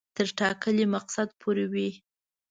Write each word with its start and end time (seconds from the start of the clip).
تر 0.15 0.27
ټاکلي 0.39 0.85
مقصده 0.93 1.33
پوري 1.41 1.65
وي. 1.73 1.89